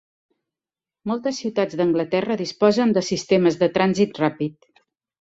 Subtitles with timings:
[1.11, 4.85] Moltes ciutats d'Anglaterra disposen de sistemes de trànsit ràpid.